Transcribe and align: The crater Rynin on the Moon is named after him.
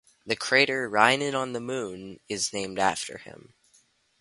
The 0.25 0.35
crater 0.35 0.89
Rynin 0.89 1.35
on 1.35 1.53
the 1.53 1.59
Moon 1.59 2.21
is 2.27 2.51
named 2.51 2.79
after 2.79 3.19
him. 3.19 3.53